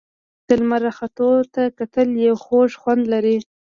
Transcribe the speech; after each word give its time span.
د 0.47 0.49
لمر 0.61 0.81
راختو 0.87 1.29
ته 1.53 1.61
کتل 1.79 2.09
یو 2.27 2.35
خوږ 2.43 2.71
خوند 2.81 3.03
لري. 3.13 3.37